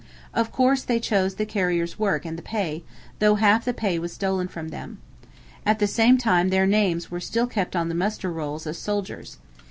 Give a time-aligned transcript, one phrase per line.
[0.33, 2.81] Of course, they chose the carrier's work and the pay,
[3.19, 4.97] though half the pay was stolen from them.
[5.63, 9.37] At the same time their names were still kept on the muster rolls as soldiers.